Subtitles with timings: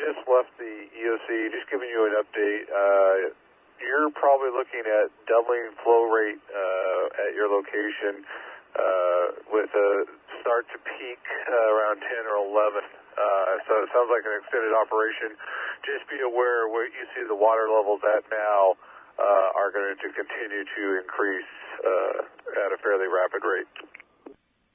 [0.00, 2.64] just left the EOC, just giving you an update.
[2.68, 3.32] Uh,
[3.80, 8.24] you're probably looking at doubling flow rate uh, at your location
[8.76, 9.90] uh, with a
[10.40, 12.80] start to peak uh, around 10 or 11.
[12.80, 15.36] Uh, so it sounds like an extended operation.
[15.84, 18.76] Just be aware where you see the water levels at now
[19.16, 23.68] uh, are going to continue to increase uh, at a fairly rapid rate.